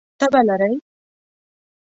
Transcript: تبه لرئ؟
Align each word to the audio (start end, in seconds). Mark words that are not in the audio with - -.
تبه 0.19 0.39
لرئ؟ 0.47 0.73